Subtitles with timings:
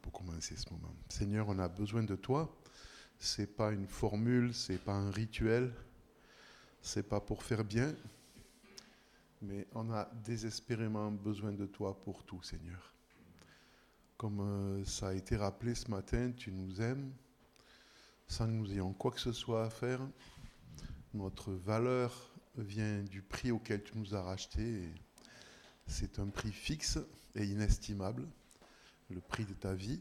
[0.00, 0.94] pour commencer ce moment.
[1.08, 2.54] Seigneur, on a besoin de toi.
[3.18, 5.72] C'est pas une formule, c'est pas un rituel,
[6.82, 7.94] c'est pas pour faire bien,
[9.42, 12.92] mais on a désespérément besoin de toi pour tout, Seigneur.
[14.16, 17.12] Comme euh, ça a été rappelé ce matin, tu nous aimes
[18.28, 20.00] sans que nous ayons quoi que ce soit à faire.
[21.12, 24.88] Notre valeur vient du prix auquel tu nous as rachetés.
[25.86, 26.98] C'est un prix fixe
[27.34, 28.26] et inestimable,
[29.10, 30.00] le prix de ta vie.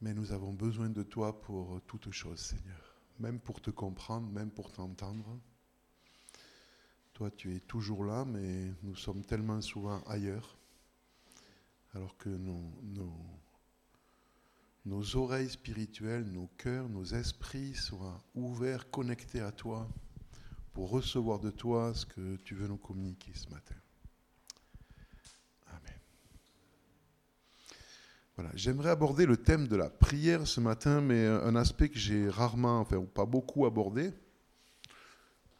[0.00, 2.96] Mais nous avons besoin de toi pour toutes choses, Seigneur.
[3.18, 5.38] Même pour te comprendre, même pour t'entendre.
[7.12, 10.56] Toi, tu es toujours là, mais nous sommes tellement souvent ailleurs.
[11.92, 12.72] Alors que nos,
[14.86, 19.86] nos, oreilles spirituelles, nos cœurs, nos esprits soient ouverts, connectés à toi,
[20.72, 23.74] pour recevoir de toi ce que tu veux nous communiquer ce matin.
[28.54, 32.80] J'aimerais aborder le thème de la prière ce matin, mais un aspect que j'ai rarement,
[32.80, 34.12] enfin pas beaucoup abordé.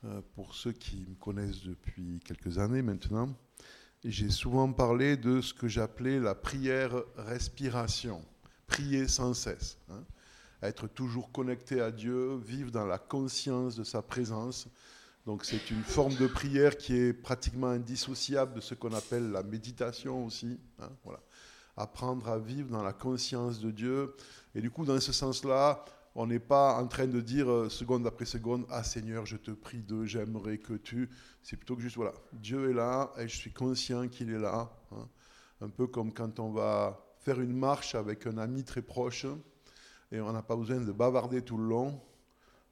[0.04, 3.28] Euh, pour ceux qui me connaissent depuis quelques années maintenant,
[4.02, 8.24] j'ai souvent parlé de ce que j'appelais la prière respiration,
[8.66, 10.02] prier sans cesse, hein.
[10.62, 14.68] être toujours connecté à Dieu, vivre dans la conscience de sa présence.
[15.26, 19.42] Donc c'est une forme de prière qui est pratiquement indissociable de ce qu'on appelle la
[19.42, 20.58] méditation aussi.
[20.78, 21.20] Hein, voilà.
[21.76, 24.14] Apprendre à vivre dans la conscience de Dieu.
[24.54, 28.06] Et du coup, dans ce sens-là, on n'est pas en train de dire euh, seconde
[28.06, 31.08] après seconde, ah Seigneur, je te prie de, j'aimerais que tu.
[31.42, 34.70] C'est plutôt que juste, voilà, Dieu est là et je suis conscient qu'il est là.
[34.92, 35.08] Hein.
[35.60, 39.26] Un peu comme quand on va faire une marche avec un ami très proche
[40.10, 42.00] et on n'a pas besoin de bavarder tout le long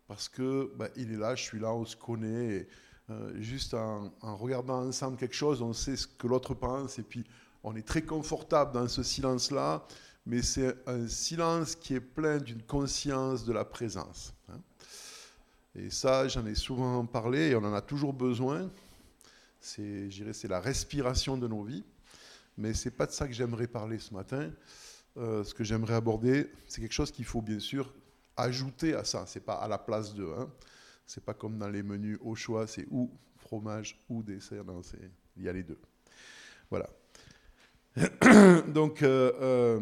[0.09, 2.57] parce que bah, il est là, je suis là, on se connaît.
[2.57, 2.69] Et,
[3.11, 7.03] euh, juste en, en, regardant ensemble quelque chose, on sait ce que l'autre pense et
[7.03, 7.25] puis
[7.69, 9.87] on est très confortable dans ce silence-là
[10.29, 14.35] mais c'est un silence qui est plein d'une conscience de la présence.
[14.51, 14.61] Hein.
[15.75, 18.71] Et ça, j'en ai souvent parlé et on en a toujours besoin.
[19.59, 21.83] C'est, c'est la respiration de nos vies.
[22.59, 24.51] Mais ce n'est pas de ça que j'aimerais parler ce matin.
[25.17, 27.91] Euh, ce que j'aimerais aborder, c'est quelque chose qu'il faut bien sûr
[28.37, 29.25] ajouter à ça.
[29.25, 30.27] Ce n'est pas à la place de.
[30.27, 30.51] Hein.
[31.07, 34.65] Ce n'est pas comme dans les menus au choix, c'est ou fromage ou dessert.
[35.39, 35.81] Il y a les deux.
[36.69, 36.91] Voilà.
[38.69, 39.81] Donc, euh, euh,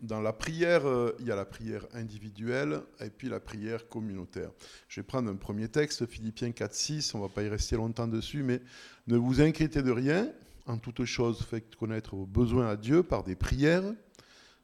[0.00, 4.50] dans la prière, euh, il y a la prière individuelle et puis la prière communautaire.
[4.88, 7.76] Je vais prendre un premier texte, Philippiens 4, 6, on ne va pas y rester
[7.76, 8.60] longtemps dessus, mais
[9.06, 10.30] ne vous inquiétez de rien,
[10.66, 13.84] en toute chose faites connaître vos besoins à Dieu par des prières,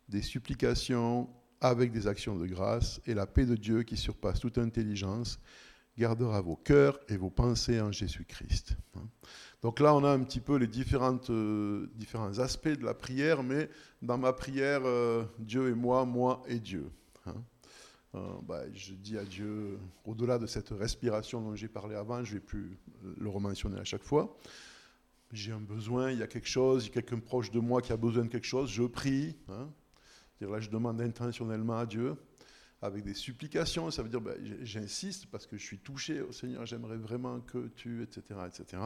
[0.09, 1.28] des supplications,
[1.60, 5.41] avec des actions de grâce, et la paix de Dieu qui surpasse toute intelligence
[5.99, 8.76] gardera vos cœurs et vos pensées en Jésus-Christ.
[9.62, 13.69] Donc là, on a un petit peu les euh, différents aspects de la prière, mais
[14.02, 16.88] dans ma prière, euh, Dieu et moi, moi et Dieu.
[17.26, 17.34] Hein.
[18.14, 22.34] Euh, bah, je dis à Dieu, au-delà de cette respiration dont j'ai parlé avant, je
[22.34, 22.78] ne vais plus
[23.19, 24.38] le rementionner à chaque fois.
[25.32, 27.82] J'ai un besoin, il y a quelque chose, il y a quelqu'un proche de moi
[27.82, 29.36] qui a besoin de quelque chose, je prie.
[29.48, 29.69] Hein.
[30.40, 32.16] Là, je demande intentionnellement à Dieu
[32.80, 36.64] avec des supplications, ça veut dire bah, j'insiste parce que je suis touché au Seigneur,
[36.64, 38.82] j'aimerais vraiment que tu, etc., etc.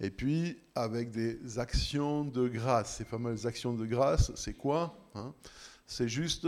[0.00, 2.96] Et puis, avec des actions de grâce.
[2.96, 5.34] Ces fameuses actions de grâce, c'est quoi hein?
[5.86, 6.46] C'est juste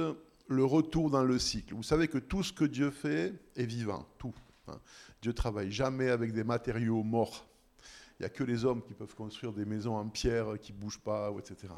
[0.48, 1.74] le retour dans le cycle.
[1.74, 4.34] Vous savez que tout ce que Dieu fait est vivant, tout.
[4.66, 4.80] Hein
[5.22, 7.46] Dieu travaille jamais avec des matériaux morts.
[8.18, 10.78] Il n'y a que les hommes qui peuvent construire des maisons en pierre qui ne
[10.78, 11.68] bougent pas, etc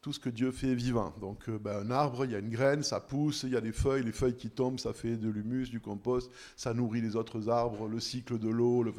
[0.00, 1.12] tout ce que Dieu fait est vivant.
[1.20, 3.60] Donc euh, ben, un arbre, il y a une graine, ça pousse, il y a
[3.60, 7.16] des feuilles, les feuilles qui tombent, ça fait de l'humus, du compost, ça nourrit les
[7.16, 8.92] autres arbres, le cycle de l'eau, le,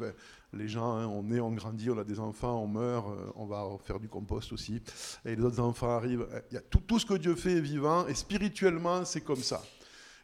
[0.52, 3.46] les gens, hein, on est, on grandit, on a des enfants, on meurt, euh, on
[3.46, 4.82] va faire du compost aussi,
[5.24, 6.26] et les autres enfants arrivent.
[6.50, 9.42] Il y a tout, tout ce que Dieu fait est vivant, et spirituellement, c'est comme
[9.42, 9.62] ça.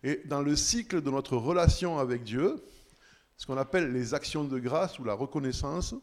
[0.02, 2.62] Et dans le cycle de notre relation avec Dieu,
[3.36, 5.94] ce qu'on appelle les actions de grâce ou la reconnaissance,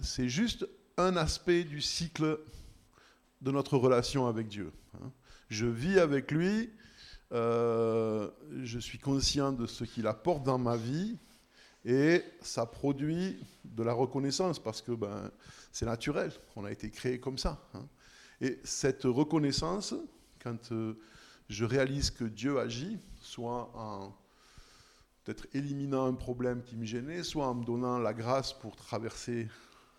[0.00, 2.38] c'est juste un aspect du cycle
[3.42, 4.72] de notre relation avec Dieu.
[4.94, 5.10] Hein.
[5.48, 6.70] Je vis avec lui,
[7.32, 8.30] euh,
[8.62, 11.18] je suis conscient de ce qu'il apporte dans ma vie,
[11.84, 15.30] et ça produit de la reconnaissance parce que ben,
[15.72, 17.68] c'est naturel, on a été créé comme ça.
[17.74, 17.86] Hein.
[18.40, 19.94] Et cette reconnaissance,
[20.42, 20.94] quand euh,
[21.48, 24.14] je réalise que Dieu agit, soit en
[25.24, 29.48] peut-être éliminant un problème qui me gênait, soit en me donnant la grâce pour traverser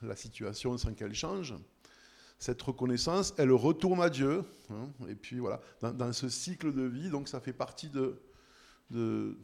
[0.01, 1.53] la situation sans qu'elle change,
[2.43, 4.43] cette reconnaissance, elle retourne à Dieu.
[4.69, 8.19] Hein, et puis voilà, dans, ce cycle de vie, donc ça fait partie de,
[8.91, 9.37] de,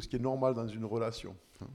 [0.00, 1.36] ce qui est normal dans une relation.
[1.60, 1.66] Hein.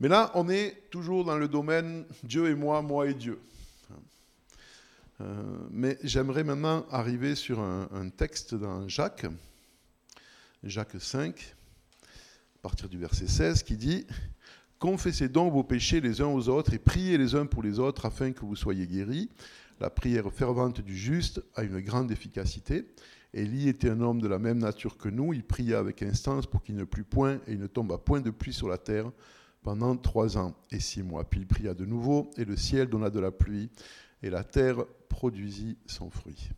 [0.00, 3.38] Mais là, on est toujours dans le domaine Dieu et moi, moi et Dieu.
[5.20, 5.36] Hein.
[5.70, 9.26] mais j'aimerais maintenant arriver sur un, texte dans Jacques,
[10.64, 11.54] Jacques 5,
[12.02, 14.04] à partir du verset 16, qui dit
[14.80, 18.06] Confessez donc vos péchés les uns aux autres et priez les uns pour les autres
[18.06, 19.28] afin que vous soyez guéris.
[19.78, 22.86] La prière fervente du juste a une grande efficacité.
[23.34, 25.34] Élie était un homme de la même nature que nous.
[25.34, 28.22] Il pria avec instance pour qu'il ne plût point et il ne tombe à point
[28.22, 29.12] de pluie sur la terre
[29.62, 31.28] pendant trois ans et six mois.
[31.28, 33.68] Puis il pria de nouveau et le ciel donna de la pluie
[34.22, 36.48] et la terre produisit son fruit.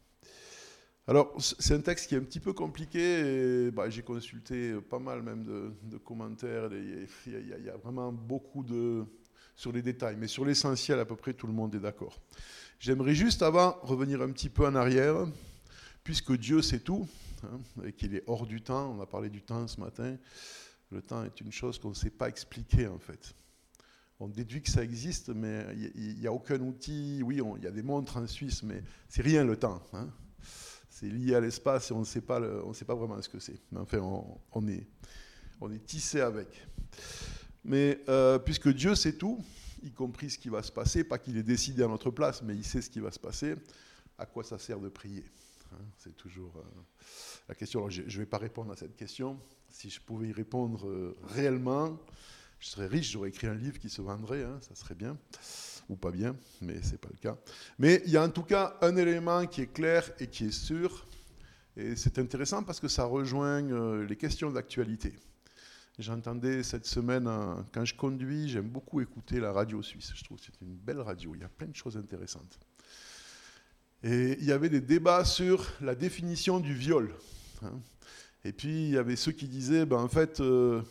[1.09, 3.71] Alors, c'est un texte qui est un petit peu compliqué.
[3.73, 6.71] Bah, j'ai consulté pas mal même de, commentaires.
[6.73, 9.05] Il y, a, vraiment beaucoup de
[9.55, 12.21] sur les détails, mais sur l'essentiel, à peu près tout le monde est d'accord.
[12.79, 15.27] J'aimerais juste avant revenir un petit peu en arrière
[16.05, 17.07] puisque Dieu sait tout,
[17.45, 20.17] hein, et qu'il est hors du temps, on a parlé du temps ce matin,
[20.91, 23.35] le temps est une chose qu'on ne sait pas expliquer en fait.
[24.19, 25.67] On déduit que ça existe, mais
[25.97, 27.23] il n'y a aucun outil.
[27.25, 29.83] Oui, il y a des montres en Suisse, mais c'est rien le temps.
[29.93, 30.09] Hein.
[30.93, 33.39] C'est lié à l'espace et on ne sait pas, on sait pas vraiment ce que
[33.39, 33.59] c'est.
[33.71, 33.99] Mais enfin,
[34.53, 34.87] on, est,
[35.59, 36.49] on est tissé avec.
[37.65, 39.43] Mais euh, puisque Dieu sait tout,
[39.83, 42.55] y compris ce qui va se passer, pas qu'il ait décidé à notre place, mais
[42.55, 43.55] il sait ce qui va se passer,
[44.19, 45.25] à quoi ça sert de prier
[45.73, 46.63] Hein, c'est toujours euh,
[47.49, 47.89] la question.
[47.89, 49.41] je ne vais pas répondre à cette question.
[49.71, 51.99] Si je pouvais y répondre euh, réellement,
[52.59, 55.17] je serais riche, j'aurais écrit un livre qui se vendrait, hein, ça serait bien,
[55.89, 57.37] ou pas bien, mais ce n'est pas le cas.
[57.79, 60.53] Mais il y a en tout cas un élément qui est clair et qui est
[60.53, 61.07] sûr,
[61.77, 65.15] et c'est intéressant parce que ça rejoint euh, les questions d'actualité.
[65.99, 67.29] J'entendais cette semaine,
[67.73, 70.13] quand je conduis, j'aime beaucoup écouter la radio suisse.
[70.15, 72.59] Je trouve que c'est une belle radio, il y a plein de choses intéressantes.
[74.03, 77.15] Et il y avait des débats sur la définition du viol.
[77.63, 77.79] Hein.
[78.45, 80.83] Et puis il y avait ceux qui disaient, ben, en fait, euh,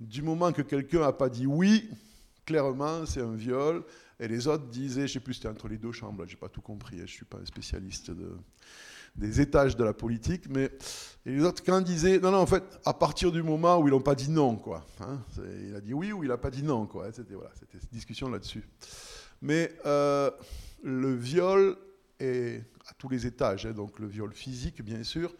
[0.00, 1.88] du moment que quelqu'un n'a pas dit oui,
[2.44, 3.84] clairement c'est un viol.
[4.20, 6.48] Et les autres disaient, je sais plus, c'était entre les deux chambres, je n'ai pas
[6.48, 8.12] tout compris, hein, je suis pas un spécialiste
[9.16, 10.70] des étages de la politique, mais
[11.24, 14.00] les autres quand disaient, non, non, en fait, à partir du moment où ils n'ont
[14.00, 14.86] pas dit non, quoi.
[15.00, 15.20] Hein,
[15.66, 17.12] il a dit oui ou il n'a pas dit non, quoi.
[17.12, 18.64] C'était voilà, cette discussion là-dessus.
[19.42, 20.30] Mais euh,
[20.82, 21.76] le viol
[22.20, 25.34] et à tous les étages, hein, donc le viol physique bien sûr,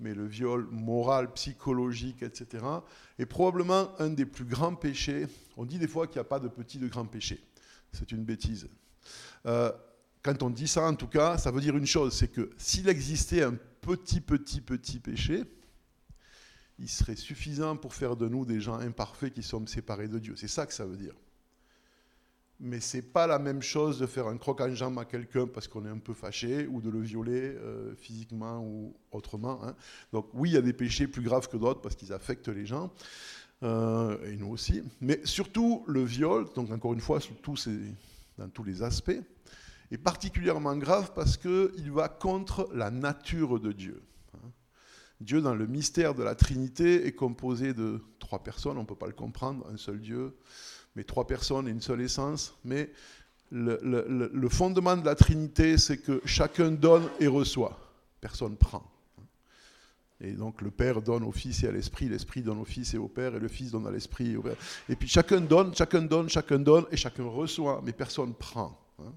[0.00, 2.64] mais le viol moral, psychologique, etc.,
[3.18, 5.26] est probablement un des plus grands péchés.
[5.56, 7.42] On dit des fois qu'il n'y a pas de petit, de grand péché.
[7.92, 8.68] C'est une bêtise.
[9.46, 9.72] Euh,
[10.22, 12.88] quand on dit ça, en tout cas, ça veut dire une chose, c'est que s'il
[12.88, 15.44] existait un petit, petit, petit péché,
[16.78, 20.34] il serait suffisant pour faire de nous des gens imparfaits qui sommes séparés de Dieu.
[20.36, 21.14] C'est ça que ça veut dire
[22.60, 25.68] mais c'est pas la même chose de faire un croc en jambe à quelqu'un parce
[25.68, 29.60] qu'on est un peu fâché ou de le violer euh, physiquement ou autrement.
[29.64, 29.76] Hein.
[30.12, 32.66] Donc oui, il y a des péchés plus graves que d'autres parce qu'ils affectent les
[32.66, 32.92] gens,
[33.62, 34.82] euh, et nous aussi.
[35.00, 37.20] Mais surtout le viol, donc encore une fois,
[38.38, 39.20] dans tous les aspects,
[39.90, 44.02] est particulièrement grave parce qu'il va contre la nature de Dieu.
[44.34, 44.50] Hein.
[45.20, 48.96] Dieu, dans le mystère de la Trinité, est composé de trois personnes, on ne peut
[48.96, 50.34] pas le comprendre, un seul Dieu
[50.98, 52.58] mais trois personnes et une seule essence.
[52.64, 52.90] Mais
[53.52, 57.78] le, fondement de la Trinité, c'est que chacun donne et reçoit.
[58.20, 58.82] Personne prend.
[60.20, 62.98] Et donc le Père donne au Fils et à l'Esprit, l'Esprit donne au Fils et
[62.98, 64.56] au Père, et le Fils donne à l'Esprit et au Père.
[64.88, 68.76] Et puis chacun donne, chacun donne, chacun donne, et chacun reçoit, mais personne prend.
[68.98, 69.12] Hein.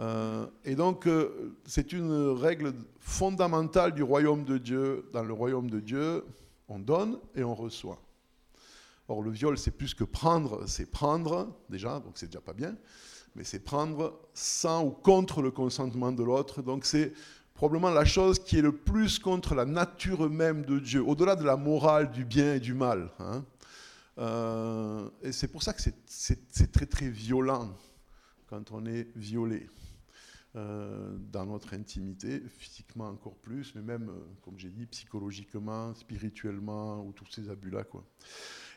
[0.00, 5.08] Euh, et donc euh, c'est une règle fondamentale du royaume de Dieu.
[5.12, 6.24] Dans le royaume de Dieu,
[6.66, 8.02] on donne et on reçoit.
[9.10, 12.76] Or, le viol, c'est plus que prendre, c'est prendre, déjà, donc c'est déjà pas bien,
[13.34, 16.62] mais c'est prendre sans ou contre le consentement de l'autre.
[16.62, 17.12] Donc, c'est
[17.54, 21.42] probablement la chose qui est le plus contre la nature même de Dieu, au-delà de
[21.42, 23.10] la morale du bien et du mal.
[23.18, 23.44] Hein.
[24.18, 27.68] Euh, et c'est pour ça que c'est très, très violent
[28.46, 29.66] quand on est violé.
[30.56, 37.04] Euh, dans notre intimité, physiquement encore plus, mais même, euh, comme j'ai dit, psychologiquement, spirituellement,
[37.06, 37.84] ou tous ces abus-là.
[37.84, 38.04] Quoi.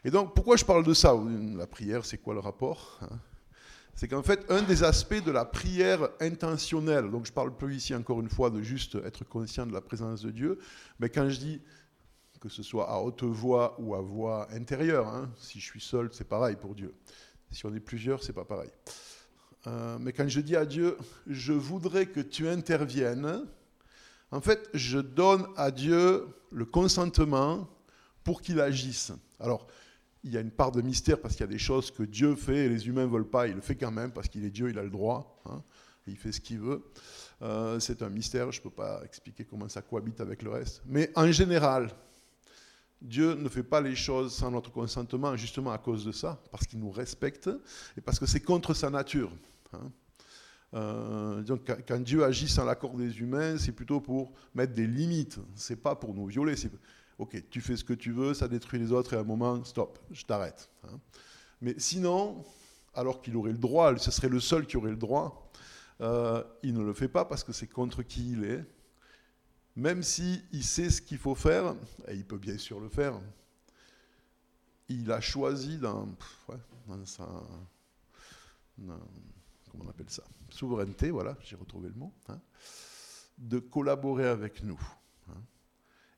[0.06, 1.18] Et donc, pourquoi je parle de ça?
[1.56, 3.20] La prière, c'est quoi le rapport hein?
[3.96, 7.94] C'est qu'en fait, un des aspects de la prière intentionnelle, donc je parle plus ici
[7.94, 10.58] encore une fois de juste être conscient de la présence de Dieu,
[11.00, 11.62] mais quand je dis
[12.42, 16.10] que ce soit à haute voix ou à voix intérieure, hein, si je suis seul,
[16.12, 16.94] c'est pareil pour Dieu.
[17.52, 18.72] Si on est plusieurs, c'est pas pareil.
[19.68, 23.46] Euh, mais quand je dis à Dieu, je voudrais que tu interviennes,
[24.32, 27.70] en fait, je donne à Dieu le consentement
[28.24, 29.12] pour qu'il agisse.
[29.40, 29.68] Alors,
[30.24, 32.36] il y a une part de mystère parce qu'il y a des choses que Dieu
[32.36, 33.48] fait et les humains ne veulent pas.
[33.48, 35.42] Il le fait quand même parce qu'il est Dieu, il a le droit.
[35.46, 35.62] Hein,
[36.08, 36.84] il fait ce qu'il veut.
[37.42, 40.82] Euh, c'est un mystère, je ne peux pas expliquer comment ça cohabite avec le reste.
[40.86, 41.90] Mais en général,
[43.02, 46.66] Dieu ne fait pas les choses sans notre consentement, justement à cause de ça, parce
[46.66, 47.50] qu'il nous respecte
[47.98, 49.32] et parce que c'est contre sa nature.
[49.74, 49.92] Hein.
[50.74, 55.38] Euh, donc, quand Dieu agit sans l'accord des humains, c'est plutôt pour mettre des limites.
[55.56, 56.56] C'est pas pour nous violer.
[57.24, 59.64] Ok, tu fais ce que tu veux, ça détruit les autres et à un moment,
[59.64, 60.70] stop, je t'arrête.
[60.84, 61.00] Hein.
[61.62, 62.44] Mais sinon,
[62.94, 65.50] alors qu'il aurait le droit, ce serait le seul qui aurait le droit,
[66.02, 68.66] euh, il ne le fait pas parce que c'est contre qui il est.
[69.78, 71.76] Même s'il il sait ce qu'il faut faire,
[72.10, 73.18] et il peut bien sûr le faire,
[74.90, 76.10] il a choisi dans,
[76.90, 77.26] dans sa
[79.72, 82.42] comment on appelle ça, souveraineté, voilà, j'ai retrouvé le mot, hein,
[83.38, 84.82] de collaborer avec nous.
[85.30, 85.42] Hein.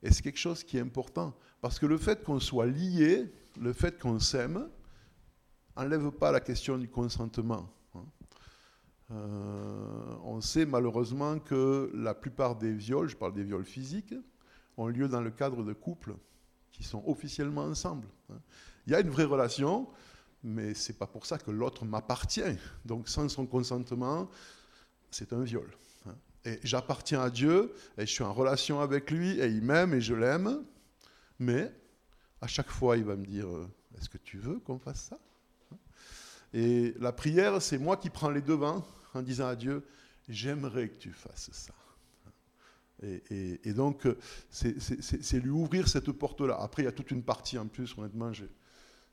[0.06, 3.28] Et c'est quelque chose qui est important, parce que le fait qu'on soit lié,
[3.60, 4.68] le fait qu'on s'aime,
[5.74, 7.68] enlève pas la question du consentement.
[7.92, 8.04] Hein.
[9.10, 14.14] Euh, on sait malheureusement que la plupart des viols, je parle des viols physiques,
[14.76, 16.14] ont lieu dans le cadre de couples
[16.70, 18.06] qui sont officiellement ensemble.
[18.86, 19.88] Il y a une vraie relation,
[20.44, 22.42] mais ce n'est pas pour ça que l'autre m'appartient.
[22.84, 24.30] Donc sans son consentement,
[25.10, 25.68] c'est un viol.
[26.46, 30.00] Et j'appartiens à Dieu, et je suis en relation avec lui, et il m'aime, et
[30.00, 30.64] je l'aime,
[31.40, 31.72] mais
[32.40, 35.18] à chaque fois, il va me dire, euh, est-ce que tu veux qu'on fasse ça?
[36.54, 39.84] Et la prière, c'est moi qui prends les devants en disant à Dieu,
[40.28, 41.74] j'aimerais que tu fasses ça.
[43.02, 44.06] Et, et donc,
[44.48, 46.56] c'est lui ouvrir cette porte-là.
[46.60, 48.48] Après, il y a toute une partie en plus, honnêtement, j'ai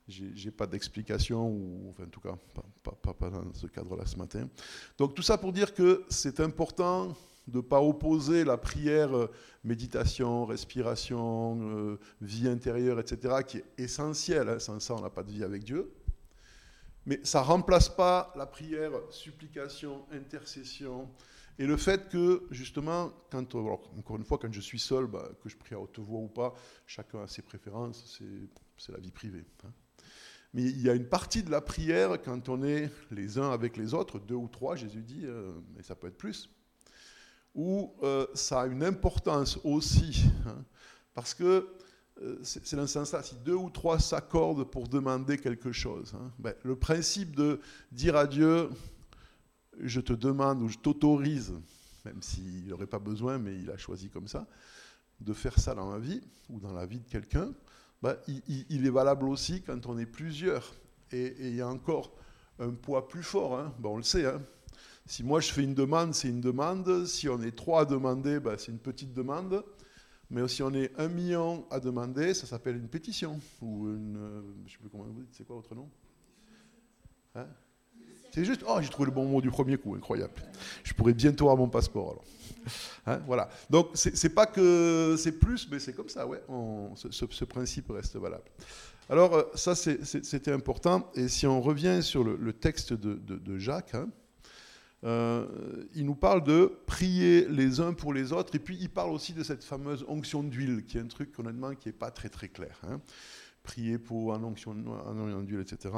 [0.08, 2.36] j'ai pas d'explication, ou enfin, en tout cas
[2.84, 4.50] pas, dans ce cadre-là ce matin.
[4.98, 7.16] Donc tout ça pour dire que c'est important
[7.48, 9.32] de ne pas opposer la prière, euh,
[9.64, 14.48] méditation, respiration, euh, vie intérieure, etc., qui est essentielle.
[14.50, 14.60] Hein.
[14.60, 15.92] sans ça, on n'a pas de vie avec Dieu.
[17.06, 21.10] Mais ça ne remplace pas la prière, supplication, intercession.
[21.60, 25.58] Et le fait que, justement, encore une fois, quand je suis seul, bah, que je
[25.58, 26.56] prie à haute voix ou pas,
[26.88, 28.20] chacun a ses préférences,
[28.78, 29.46] c'est la vie privée.
[29.66, 29.72] Hein.
[30.54, 33.76] Mais il y a une partie de la prière quand on est les uns avec
[33.76, 36.50] les autres, deux ou trois, Jésus dit, euh, mais ça peut être plus,
[37.56, 40.26] où euh, ça a une importance aussi.
[40.46, 40.64] Hein,
[41.16, 41.68] parce que
[42.22, 46.32] euh, c'est dans ce sens-là, si deux ou trois s'accordent pour demander quelque chose, hein,
[46.38, 47.60] ben, le principe de
[47.92, 48.70] dire à Dieu,
[49.80, 51.54] je te demande ou je t'autorise,
[52.06, 54.46] même s'il n'aurait pas besoin, mais il a choisi comme ça,
[55.20, 57.52] de faire ça dans ma vie ou dans la vie de quelqu'un,
[58.04, 60.74] bah, il, est valable aussi quand on est plusieurs.
[61.14, 62.12] Et, il y a encore
[62.60, 63.74] un poids plus fort, hein.
[63.80, 64.26] bah, on le sait.
[64.26, 64.42] Hein.
[65.06, 67.06] Si moi je fais une demande, c'est une demande.
[67.06, 69.64] Si on est trois à demander, bah, c'est une petite demande.
[70.30, 73.40] Mais si on est un million à demander, ça s'appelle une pétition.
[73.62, 74.18] Ou une.
[74.18, 75.90] Euh, je ne sais plus comment vous dites, c'est quoi votre nom?
[77.36, 77.48] Hein?
[78.34, 80.34] C'est juste, oh, j'ai trouvé le bon mot du premier coup, incroyable.
[80.84, 82.26] Je pourrais bientôt avoir mon passeport alors.
[83.06, 83.50] Hein, voilà.
[83.70, 86.42] Donc c'est pas que c'est plus, mais c'est comme ça, ouais.
[86.96, 88.50] ce, principe reste valable.
[89.10, 91.12] Alors euh, ça c'était important.
[91.14, 94.10] Et si on revient sur le, texte de, Jacques, hein,
[95.04, 95.46] euh,
[95.94, 98.56] il nous parle de prier les uns pour les autres.
[98.56, 101.76] Et puis il parle aussi de cette fameuse onction d'huile, qui est un truc honnêtement
[101.76, 102.80] qui n'est pas très très clair.
[102.88, 103.00] Hein.
[103.62, 105.92] Prier pour un onction, d'huile, etc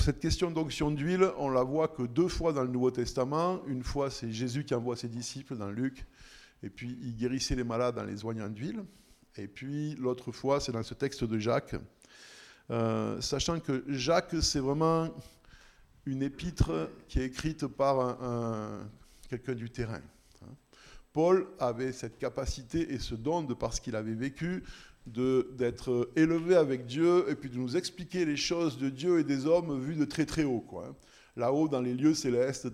[0.00, 3.60] cette question d'onction d'huile, on la voit que deux fois dans le Nouveau Testament.
[3.66, 6.04] Une fois, c'est Jésus qui envoie ses disciples dans Luc,
[6.62, 8.84] et puis il guérissait les malades en les oignant d'huile.
[9.36, 11.76] Et puis l'autre fois, c'est dans ce texte de Jacques,
[12.70, 15.08] euh, sachant que Jacques, c'est vraiment
[16.04, 18.18] une épître qui est écrite par
[19.28, 20.00] quelqu'un du terrain.
[21.12, 24.62] Paul avait cette capacité et ce don de parce qu'il avait vécu
[25.06, 29.46] d'être élevé avec Dieu et puis de nous expliquer les choses de Dieu et des
[29.46, 30.60] hommes vus de très très haut.
[30.60, 30.88] Quoi.
[30.88, 30.96] Hein.
[31.36, 32.68] Là-haut, dans les lieux célestes.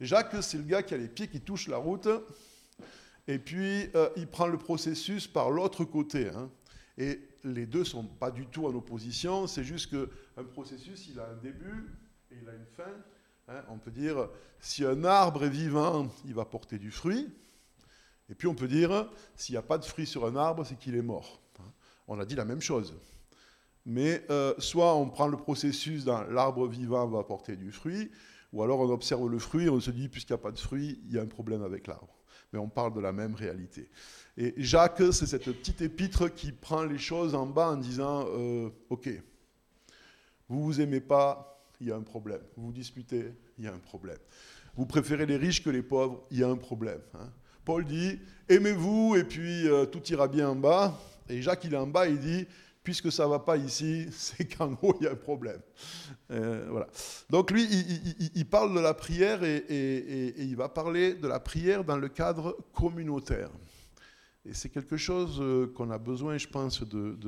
[0.00, 2.08] Jacques, c'est le gars qui a les pieds qui touchent la route
[3.28, 6.28] et puis euh, il prend le processus par l'autre côté.
[6.28, 6.50] Hein.
[6.98, 11.28] Et les deux sont pas du tout en opposition, c'est juste qu'un processus, il a
[11.28, 11.96] un début
[12.30, 12.84] et il a une fin.
[13.48, 13.62] Hein.
[13.68, 14.28] On peut dire,
[14.60, 17.28] si un arbre est vivant, il va porter du fruit.
[18.28, 20.78] Et puis on peut dire, s'il n'y a pas de fruit sur un arbre, c'est
[20.78, 21.40] qu'il est mort.
[22.08, 22.94] On a dit la même chose.
[23.84, 28.10] Mais euh, soit on prend le processus dans l'arbre vivant va porter du fruit,
[28.52, 30.58] ou alors on observe le fruit et on se dit, puisqu'il n'y a pas de
[30.58, 32.16] fruit, il y a un problème avec l'arbre.
[32.52, 33.88] Mais on parle de la même réalité.
[34.36, 38.70] Et Jacques, c'est cette petite épître qui prend les choses en bas en disant, euh,
[38.90, 39.08] OK,
[40.48, 42.42] vous vous aimez pas, il y a un problème.
[42.56, 44.18] Vous vous disputez, il y a un problème.
[44.76, 47.00] Vous préférez les riches que les pauvres, il y a un problème.
[47.14, 47.32] Hein.
[47.66, 50.98] Paul dit aimez-vous et puis euh, tout ira bien en bas.
[51.28, 52.46] Et Jacques, il est en bas, il dit
[52.84, 55.60] puisque ça ne va pas ici, c'est qu'en haut, il y a un problème.
[56.30, 56.86] Euh, voilà.
[57.28, 57.64] Donc lui,
[58.36, 62.56] il, parle de la prière et, il va parler de la prière dans le cadre
[62.72, 63.50] communautaire.
[64.48, 67.18] Et c'est quelque chose euh, qu'on a besoin, je pense, de,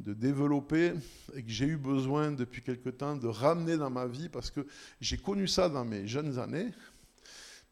[0.00, 0.92] de développer
[1.34, 4.66] et que j'ai eu besoin depuis quelque temps de ramener dans ma vie parce que
[5.00, 6.72] j'ai connu ça dans mes jeunes années,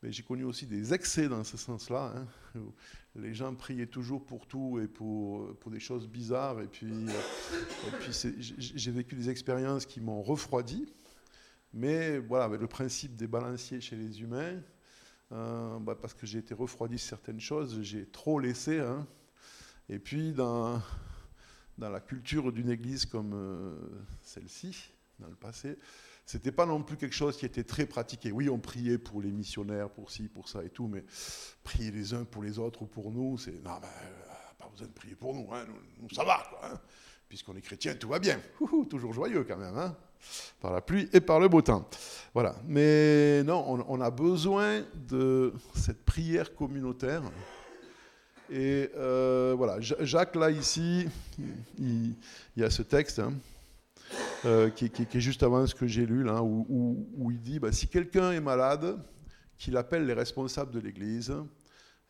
[0.03, 2.13] mais j'ai connu aussi des excès dans ce sens-là.
[2.17, 2.61] Hein,
[3.15, 6.61] les gens priaient toujours pour tout et pour, pour des choses bizarres.
[6.61, 7.07] Et puis,
[8.01, 8.13] puis
[8.59, 10.93] j'ai vécu des expériences qui m'ont refroidi.
[11.73, 14.61] Mais voilà, avec le principe des balanciers chez les humains,
[15.31, 18.81] euh, bah, parce que j'ai été refroidi sur certaines choses, j'ai trop laissé.
[18.81, 19.07] Hein.
[19.89, 20.83] Et puis, dans,
[21.79, 23.75] dans la culture d'une église comme euh,
[24.21, 25.79] celle-ci, dans le passé,
[26.25, 28.33] c'était pas non plus quelque chose qui était très pratiqué.
[28.33, 31.05] Oui, on priait pour les missionnaires, pour ci, pour ça et tout, mais
[31.65, 34.87] prier les uns pour les autres ou pour nous, c'est non, ben, euh, pas besoin
[34.87, 35.65] de prier pour nous, hein,
[36.13, 36.81] ça va, quoi, hein.
[37.29, 38.41] puisqu'on est chrétien, tout va bien.
[38.89, 39.97] toujours joyeux quand même, hein,
[40.61, 41.89] par la pluie et par le beau temps.
[42.35, 42.55] Voilà.
[42.67, 47.23] Mais non, on, a besoin de cette prière communautaire.
[48.51, 51.09] Et euh, voilà, Jacques, là, ici,
[51.79, 52.15] il,
[52.57, 53.19] y a ce texte.
[53.19, 53.33] Hein.
[54.45, 57.87] Euh, qui, est juste avant ce que j'ai lu, là, où, il dit bah, si
[57.87, 58.99] quelqu'un est malade,
[59.57, 61.33] qu'il appelle les responsables de l'Église,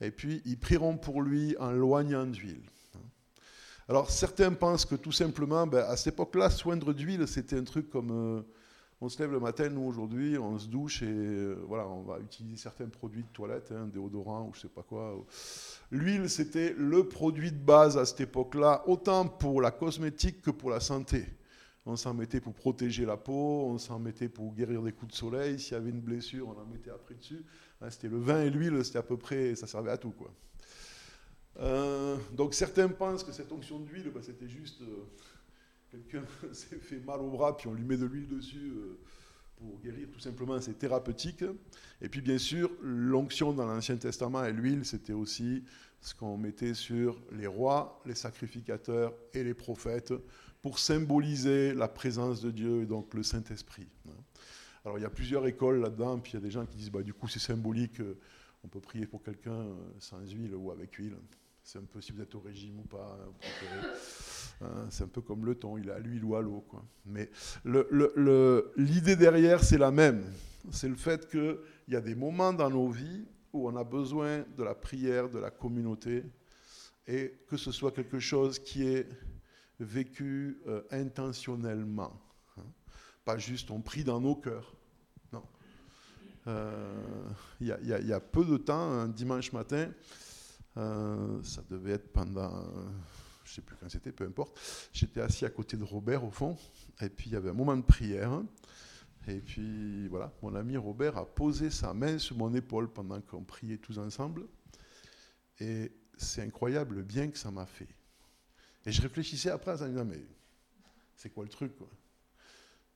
[0.00, 2.62] et puis ils prieront pour lui en loignant d'huile.
[3.86, 7.90] Alors certains pensent que tout simplement, ben, à cette époque-là, soindre d'huile, c'était un truc
[7.90, 8.42] comme euh,
[9.02, 12.18] on se lève le matin, nous aujourd'hui, on se douche et euh, voilà, on va
[12.18, 15.22] utiliser certains produits de toilette, hein, déodorant ou je sais pas quoi.
[15.90, 20.70] L'huile, c'était le produit de base à cette époque-là, autant pour la cosmétique que pour
[20.70, 21.26] la santé.
[21.84, 25.16] On s'en mettait pour protéger la peau, on s'en mettait pour guérir des coups de
[25.16, 25.58] soleil.
[25.58, 27.44] S'il y avait une blessure, on en mettait après dessus.
[27.80, 30.12] Hein, c'était le vin et l'huile, c'était à peu près, ça servait à tout.
[30.12, 30.32] Quoi.
[31.58, 35.04] Euh, donc certains pensent que cette onction d'huile, bah, c'était juste euh,
[35.90, 38.98] quelqu'un s'est fait mal au bras, puis on lui met de l'huile dessus euh,
[39.56, 41.44] pour guérir, tout simplement, c'est thérapeutique.
[42.00, 45.64] Et puis bien sûr, l'onction dans l'Ancien Testament et l'huile, c'était aussi
[46.00, 50.12] ce qu'on mettait sur les rois, les sacrificateurs et les prophètes
[50.62, 53.88] pour symboliser la présence de Dieu et donc le Saint-Esprit.
[54.84, 56.90] Alors il y a plusieurs écoles là-dedans, puis il y a des gens qui disent
[56.90, 58.18] bah, du coup c'est symbolique, euh,
[58.64, 61.16] on peut prier pour quelqu'un euh, sans huile ou avec huile.
[61.64, 63.18] C'est un peu si vous êtes au régime ou pas.
[64.62, 66.64] Hein, c'est un peu comme le ton, il à l'huile ou à l'eau.
[67.06, 67.30] Mais
[68.76, 70.24] l'idée derrière, c'est la même.
[70.70, 71.58] C'est le fait qu'il
[71.88, 75.38] y a des moments dans nos vies où on a besoin de la prière, de
[75.38, 76.24] la communauté,
[77.06, 79.08] et que ce soit quelque chose qui est
[79.80, 82.20] vécu euh, intentionnellement.
[82.56, 82.64] Hein.
[83.24, 84.74] Pas juste on prie dans nos cœurs.
[85.32, 85.44] Non.
[86.46, 87.28] Euh,
[87.60, 89.90] il y, a peu de temps, un dimanche matin,
[90.76, 92.64] euh, ça devait être pendant,
[93.44, 94.58] je ne sais plus quand c'était, peu importe,
[94.92, 96.56] j'étais assis à côté de Robert au fond,
[97.00, 98.42] et puis il y avait un moment de prière.
[99.28, 103.44] Et puis voilà, mon ami Robert a posé sa main sur mon épaule pendant qu'on
[103.44, 104.48] priait tous ensemble.
[105.60, 107.88] Et c'est incroyable le bien que ça m'a fait.
[108.84, 110.20] Et je réfléchissais après en disant, mais
[111.16, 111.72] c'est quoi le truc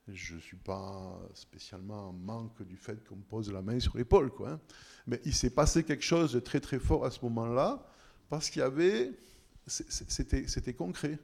[0.07, 3.97] Je ne suis pas spécialement en manque du fait qu'on me pose la main sur
[3.97, 4.31] l'épaule.
[4.31, 4.59] Quoi, hein.
[5.07, 7.85] Mais il s'est passé quelque chose de très très fort à ce moment-là,
[8.29, 9.11] parce qu'il y avait...
[9.67, 11.19] C'était concret.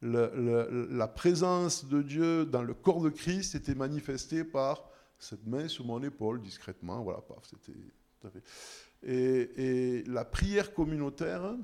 [0.00, 4.88] la présence de Dieu dans le corps de Christ était manifestée par
[5.18, 7.02] cette main sur mon épaule, discrètement.
[7.02, 7.78] Voilà, paf, c'était...
[9.02, 11.56] Et la prière communautaire,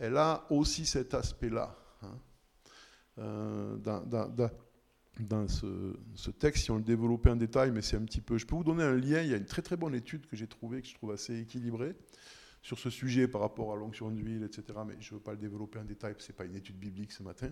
[0.00, 1.76] elle a aussi cet aspect-là.
[2.02, 2.18] Hein.
[3.18, 8.38] Euh, dans, ce, texte, si on le développait en détail, mais c'est un petit peu...
[8.38, 10.36] Je peux vous donner un lien, il y a une très très bonne étude que
[10.36, 11.94] j'ai trouvée, que je trouve assez équilibrée,
[12.62, 14.78] sur ce sujet par rapport à l'onction d'huile, etc.
[14.86, 17.12] Mais je ne veux pas le développer en détail, ce n'est pas une étude biblique
[17.12, 17.50] ce matin.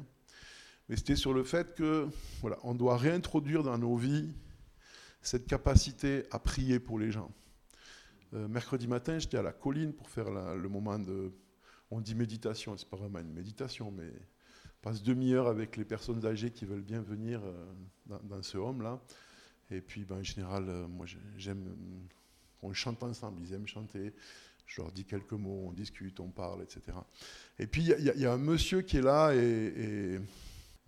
[0.89, 2.09] Mais c'était sur le fait que,
[2.41, 4.35] voilà, on doit réintroduire dans nos vies
[5.21, 7.31] cette capacité à prier pour les gens.
[8.33, 11.31] Euh, mercredi matin, j'étais à la colline pour faire le moment de
[11.91, 14.13] on dit méditation, c'est pas vraiment une méditation, mais
[14.83, 19.01] passe demi-heure avec les personnes âgées qui veulent bien venir euh, dans, ce home-là.
[19.71, 21.65] Et puis, ben, en général, euh, moi, j'aime
[22.61, 24.13] qu'on chante ensemble, ils aiment chanter.
[24.67, 26.83] Je leur dis quelques mots, on discute, on parle, etc.
[27.59, 30.21] Et puis, il y, a un monsieur qui est là, et,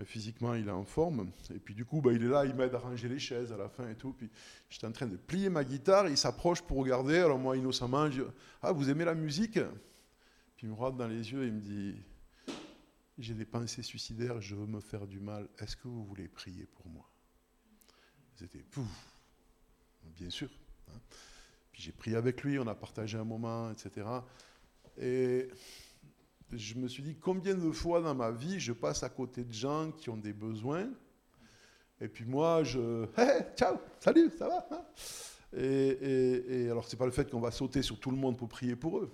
[0.05, 1.31] physiquement, il est en forme.
[1.55, 3.57] Et puis, du coup, ben, il est là, il m'aide à ranger les chaises à
[3.57, 4.13] la fin et tout.
[4.13, 4.29] Puis,
[4.69, 7.19] j'étais en train de plier ma guitare, il s'approche pour regarder.
[7.19, 8.29] Alors, moi, innocemment, je dis
[8.63, 9.59] Ah, vous aimez la musique?
[10.63, 11.95] Il me regarde dans les yeux et il me dit
[13.19, 15.49] J'ai des pensées suicidaires, je veux me faire du mal.
[15.59, 17.09] Est-ce que vous voulez prier pour moi?
[18.35, 18.87] C'était pouf
[20.17, 20.51] Bien sûr.
[20.89, 20.99] Hein.
[21.73, 24.07] Puis j'ai prié avec lui, on a partagé un moment, etc.
[24.99, 25.49] Et
[26.53, 29.53] je me suis dit combien de fois dans ma vie je passe à côté de
[29.53, 30.89] gens qui ont des besoins.
[32.01, 33.07] Et puis moi, je.
[33.17, 34.85] Hey, ciao, salut, ça va hein?
[35.57, 38.39] Et, et, et, alors, c'est pas le fait qu'on va sauter sur tout le monde
[38.39, 39.13] pour prier pour eux.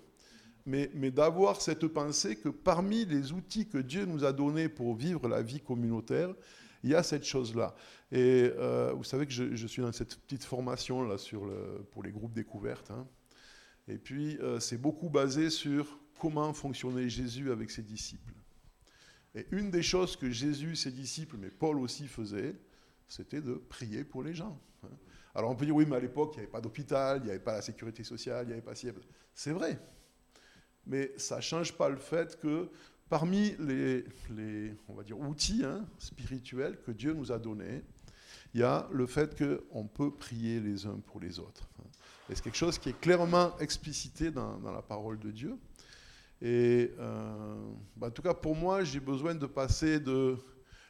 [0.66, 5.28] Mais, d'avoir cette pensée que parmi les outils que Dieu nous a donnés pour vivre
[5.28, 6.34] la vie communautaire,
[6.82, 7.74] il y a cette chose-là.
[8.12, 11.16] Et euh, vous savez que je, suis dans cette petite formation là
[11.90, 12.90] pour les groupes découvertes.
[12.90, 13.06] Hein.
[13.88, 18.34] Et puis, euh, c'est beaucoup basé sur comment fonctionnait Jésus avec ses disciples.
[19.34, 22.56] Et une des choses que Jésus, ses disciples, mais Paul aussi faisait,
[23.06, 24.60] c'était de prier pour les gens.
[24.82, 24.88] Hein.
[25.34, 27.30] Alors on peut dire, oui, mais à l'époque, il n'y avait pas d'hôpital, il n'y
[27.30, 28.74] avait pas la sécurité sociale, il n'y avait pas.
[29.34, 29.78] C'est vrai.
[30.86, 32.68] Mais ça ne change pas le fait que
[33.08, 34.04] parmi les,
[34.88, 37.82] on va dire, outils hein, spirituels que Dieu nous a donnés,
[38.54, 41.68] il y a le fait qu'on peut prier les uns pour les autres.
[42.28, 45.56] C'est quelque chose qui est clairement explicité dans, la parole de Dieu.
[46.42, 50.36] Et euh, bah, en tout cas, pour moi, j'ai besoin de passer de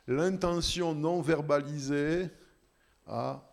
[0.06, 2.28] l'intention non verbalisée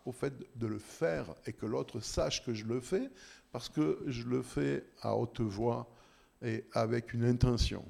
[0.06, 3.10] au fait de le faire et que l'autre sache que je le fais,
[3.52, 5.88] parce que je le fais à haute voix
[6.44, 7.84] et avec une intention.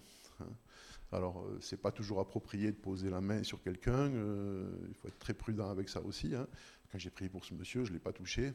[1.14, 4.96] Alors, euh, ce n'est pas toujours approprié de poser la main sur quelqu'un, euh, il
[4.96, 6.34] faut être très prudent avec ça aussi.
[6.34, 6.48] Hein.
[6.92, 8.54] Quand j'ai prié pour ce monsieur, je ne l'ai pas touché,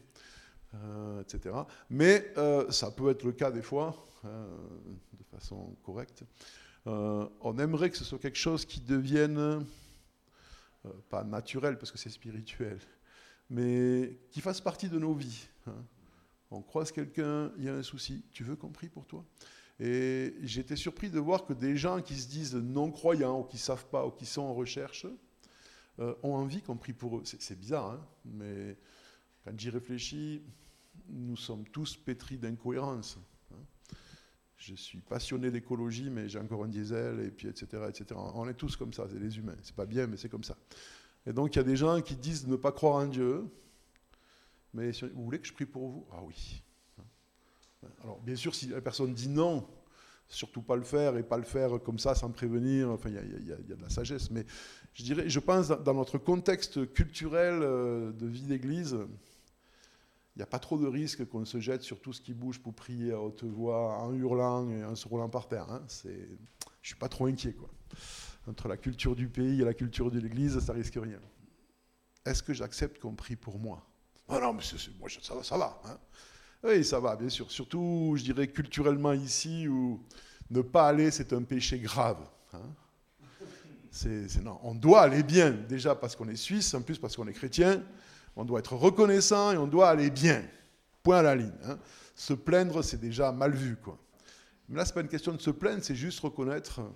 [0.75, 1.55] euh, etc.
[1.89, 2.33] Mais
[2.71, 6.25] ça peut être le cas des fois, de façon correcte.
[6.87, 9.65] on aimerait que ce soit quelque chose qui devienne,
[11.09, 12.79] pas naturel parce que c'est spirituel,
[13.51, 15.49] mais qui fasse partie de nos vies.
[15.67, 15.85] Hein.
[16.51, 19.25] On croise quelqu'un, il y a un souci, tu veux qu'on prie pour toi?
[19.81, 23.61] Et j'étais surpris de voir que des gens qui se disent non-croyants, ou qui ne
[23.61, 25.07] savent pas, ou qui sont en recherche,
[26.01, 27.23] euh, ont envie qu'on prie pour eux.
[27.25, 28.77] C'est bizarre, hein mais
[29.45, 30.43] quand j'y réfléchis,
[31.09, 33.19] nous sommes tous pétris d'incohérence.
[33.53, 33.57] Hein.
[34.57, 38.21] Je suis passionné d'écologie, mais j'ai encore un diesel, et puis etc., etc.
[38.35, 39.57] On est tous comme ça, c'est les humains.
[39.63, 40.57] C'est pas bien, mais c'est comme ça.
[41.25, 43.45] Et donc il y a des gens qui disent ne pas croire en Dieu,
[44.75, 46.07] mais vous voulez que je prie pour vous?
[46.13, 46.63] Ah oui.
[48.03, 49.67] Alors, bien sûr, si la personne dit non,
[50.29, 53.53] surtout pas le faire et pas le faire comme ça sans prévenir, enfin, il y,
[53.53, 54.31] a de la sagesse.
[54.31, 54.45] Mais
[54.95, 58.99] je dirais, je pense, dans notre contexte culturel euh, de vie d'église,
[60.37, 62.61] il n'y a pas trop de risque qu'on se jette sur tout ce qui bouge
[62.61, 65.69] pour prier à haute voix, en hurlant et en se roulant par terre.
[65.71, 65.85] Hein.
[66.05, 66.17] Je ne
[66.83, 67.55] suis pas trop inquiet.
[67.55, 67.71] Quoi.
[68.47, 71.21] Entre la culture du pays et la culture de l'église, ça risque rien.
[72.25, 73.85] Est-ce que j'accepte qu'on prie pour moi?
[74.29, 74.63] Ah non, mais
[75.01, 75.81] moi, ça va, ça va.
[75.87, 75.99] Hein.
[76.65, 77.51] Oui, ça va, bien sûr.
[77.51, 80.01] Surtout, je dirais, culturellement ici, où
[80.51, 82.19] ne pas aller, c'est un péché grave.
[82.53, 82.75] Hein.
[84.63, 87.83] On doit aller bien, déjà parce qu'on est suisse, en plus parce qu'on est chrétien.
[88.37, 90.45] On doit être reconnaissant et on doit aller bien.
[91.03, 91.53] Point à la ligne.
[91.65, 91.79] Hein.
[92.15, 93.77] Se plaindre, c'est déjà mal vu.
[93.77, 93.99] Quoi.
[94.69, 96.81] Mais là, ce n'est pas une question de se plaindre, c'est juste reconnaître.
[96.81, 96.93] En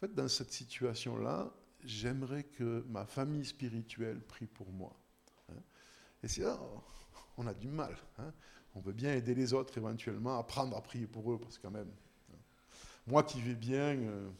[0.00, 1.50] fait, dans cette situation-là,
[1.84, 4.94] j'aimerais que ma famille spirituelle prie pour moi.
[5.50, 5.60] Hein.
[6.22, 6.58] Et c'est là,
[7.42, 7.96] on a du mal.
[8.18, 8.32] Hein.
[8.74, 11.70] On veut bien aider les autres éventuellement, apprendre à prier pour eux, parce que quand
[11.70, 11.90] même,
[12.32, 12.38] hein.
[13.06, 14.30] moi qui vais bien, euh,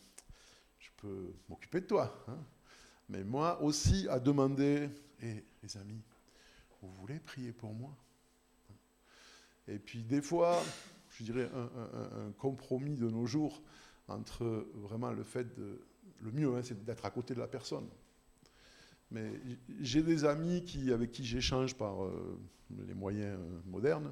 [0.78, 2.24] je peux m'occuper de toi.
[2.28, 2.38] Hein.
[3.08, 4.88] Mais moi aussi à demander,
[5.20, 6.02] et les amis,
[6.80, 7.94] vous voulez prier pour moi
[9.68, 10.60] Et puis des fois,
[11.10, 13.62] je dirais un, compromis de nos jours
[14.08, 15.80] entre vraiment le fait de...
[16.20, 17.88] Le mieux, c'est d'être à côté de la personne.
[19.12, 19.31] Mais
[19.81, 22.40] j'ai des amis avec qui j'échange par euh,
[22.87, 24.11] les moyens euh, modernes,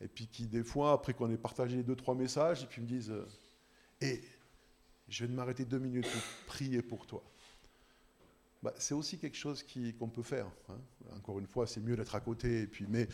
[0.00, 2.86] et puis qui, des fois, après qu'on ait partagé deux, trois messages, et puis me
[2.86, 3.12] disent
[4.00, 4.26] Hé, euh,
[5.08, 7.24] je vais m'arrêter deux minutes pour prier pour toi.
[8.62, 9.64] Bah, c'est aussi quelque chose
[9.98, 10.46] qu'on peut faire.
[10.68, 10.78] Hein.
[11.16, 12.62] Encore une fois, c'est mieux d'être à côté.
[12.62, 13.08] Et puis, mais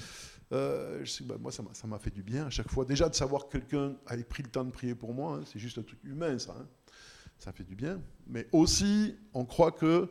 [0.51, 2.85] bah, moi, ça m'a fait du bien à chaque fois.
[2.85, 5.59] Déjà de savoir que quelqu'un ait pris le temps de prier pour moi, hein, c'est
[5.59, 6.57] juste un truc humain, ça.
[6.59, 6.67] Hein.
[7.39, 8.01] Ça fait du bien.
[8.27, 10.09] Mais aussi, on croit que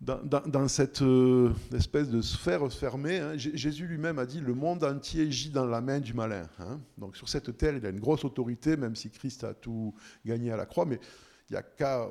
[0.00, 5.30] dans, cette euh, espèce de sphère fermée, hein, Jésus lui-même a dit le monde entier
[5.30, 6.42] gît dans la main du malin.
[6.58, 6.80] Hein.
[6.98, 10.52] Donc sur cette terre, il a une grosse autorité, même si Christ a tout gagné
[10.52, 11.00] à la croix, mais
[11.48, 12.08] il n'y a qu'à,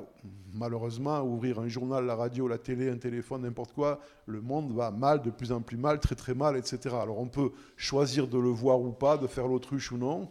[0.52, 4.90] malheureusement, ouvrir un journal, la radio, la télé, un téléphone, n'importe quoi, le monde va
[4.90, 6.96] mal, de plus en plus mal, très très mal, etc.
[7.00, 10.30] Alors on peut choisir de le voir ou pas, de faire l'autruche ou non,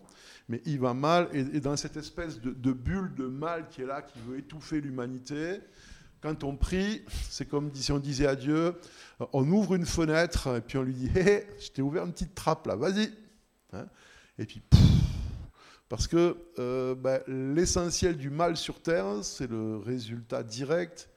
[0.49, 3.85] mais il va mal, et, dans cette espèce de, de bulle de mal qui est
[3.85, 5.61] là, qui veut étouffer l'humanité,
[6.25, 8.73] quand on prie, c'est comme si on disait à Dieu,
[9.31, 12.33] on ouvre une fenêtre et puis on lui dit, hé, je t'ai ouvert une petite
[12.33, 13.13] trappe là, vas-y.
[13.73, 13.85] Hein.
[14.39, 14.63] et puis,
[15.87, 21.11] parce que euh, ben, l'essentiel du mal sur Terre, c'est le résultat direct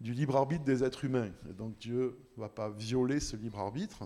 [0.00, 1.32] du libre arbitre des êtres humains.
[1.58, 4.04] Donc Dieu ne va pas violer ce libre arbitre.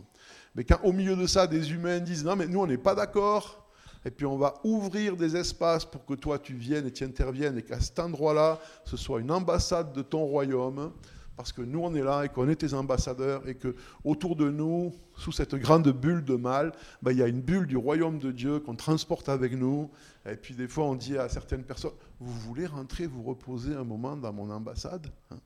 [0.55, 2.95] Mais quand au milieu de ça, des humains disent, non mais nous on n'est pas
[2.95, 3.70] d'accord,
[4.05, 7.59] et puis on va ouvrir des espaces pour que toi tu viennes et tu interviennes
[7.59, 10.93] et qu'à cet endroit-là, ce soit une ambassade de ton royaume,
[11.37, 14.51] parce que nous on est là et qu'on est tes ambassadeurs et que autour de
[14.51, 18.19] nous, sous cette grande bulle de mal, ben, il y a une bulle du royaume
[18.19, 19.91] de Dieu qu'on transporte avec nous.
[20.27, 23.85] Et puis des fois on dit à certaines personnes, vous voulez rentrer vous reposer un
[23.85, 25.39] moment dans mon ambassade hein,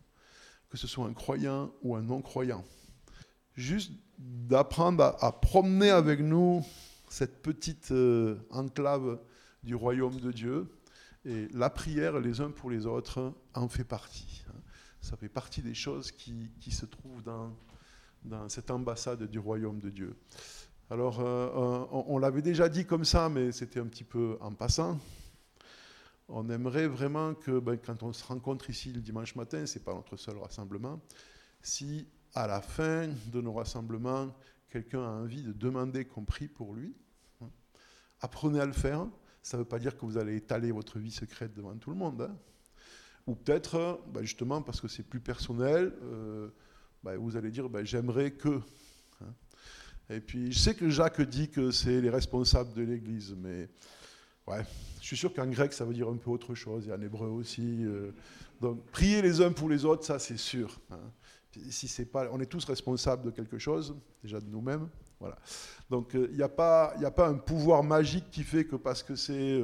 [0.71, 2.65] Que ce soit un croyant ou un non-croyant.
[3.55, 6.65] Juste d'apprendre à, promener avec nous
[7.15, 9.21] cette petite euh, enclave
[9.63, 10.67] du royaume de Dieu.
[11.25, 14.45] Et la prière les uns pour les autres en fait partie.
[15.01, 17.55] Ça fait partie des choses qui, se trouvent dans,
[18.25, 20.17] dans, cette ambassade du royaume de Dieu.
[20.91, 24.99] Alors, euh, on, l'avait déjà dit comme ça, mais c'était un petit peu en passant.
[26.29, 29.85] On aimerait vraiment que, ben, quand on se rencontre ici le dimanche matin, ce n'est
[29.85, 31.01] pas notre seul rassemblement,
[31.63, 34.35] si à la fin de nos rassemblements,
[34.69, 36.93] quelqu'un a envie de demander qu'on prie pour lui,
[38.25, 39.07] apprenez à le faire.
[39.43, 41.97] Ça ne veut pas dire que vous allez étaler votre vie secrète devant tout le
[41.97, 42.23] monde.
[42.23, 42.37] Hein.
[43.27, 46.49] Ou peut-être, bah, justement, parce que c'est plus personnel, euh,
[47.03, 48.61] bah, vous allez dire, bah, j'aimerais que.
[49.21, 49.33] Hein.
[50.11, 53.69] Et puis, je sais que Jacques dit que c'est les responsables de l'Église, mais
[54.47, 54.65] ouais,
[55.01, 57.29] je suis sûr qu'en grec, ça veut dire un peu autre chose, et en hébreu
[57.29, 57.85] aussi.
[57.85, 58.13] Euh.
[58.61, 60.81] donc, prier les uns pour les autres, ça, c'est sûr.
[60.91, 61.11] Hein.
[61.71, 64.89] Si c'est pas, on est tous responsables de quelque chose, déjà de nous-mêmes.
[65.21, 65.37] Voilà.
[65.91, 69.03] Donc, il euh, n'y a, pas, a pas un pouvoir magique qui fait que parce
[69.03, 69.63] que c'est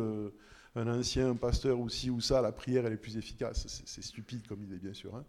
[0.77, 3.67] un ancien pasteur ou ci ou ça, la prière elle est plus efficace.
[3.85, 5.15] C'est stupide comme idée, bien sûr.
[5.15, 5.25] Hein.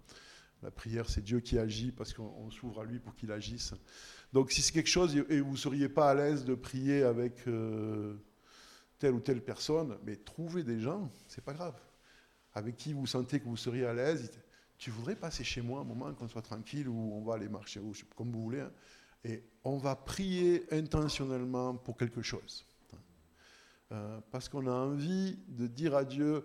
[0.61, 3.73] La prière, c'est Dieu qui agit parce qu'on s'ouvre à lui pour qu'il agisse.
[4.31, 7.47] Donc si c'est quelque chose et vous ne seriez pas à l'aise de prier avec
[7.47, 8.15] euh,
[8.99, 11.75] telle ou telle personne, mais trouvez des gens, c'est pas grave,
[12.53, 14.31] avec qui vous sentez que vous seriez à l'aise.
[14.81, 17.79] Tu voudrais passer chez moi un moment qu'on soit tranquille ou on va aller marcher,
[17.79, 18.61] ou comme vous voulez.
[18.61, 18.71] Hein.
[19.23, 22.65] et on va prier intentionnellement pour quelque chose.
[23.91, 26.43] Euh, parce qu'on a envie de dire à Dieu,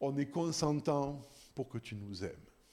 [0.00, 1.22] on est consentant
[1.54, 2.34] pour que tu nous aimes.